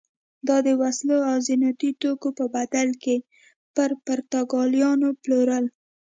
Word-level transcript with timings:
دا 0.47 0.57
د 0.67 0.69
وسلو 0.81 1.17
او 1.29 1.37
زینتي 1.47 1.89
توکو 2.01 2.29
په 2.39 2.45
بدل 2.55 2.87
کې 3.03 3.15
پر 3.75 3.89
پرتګالیانو 4.05 5.09
پلورل. 5.23 5.65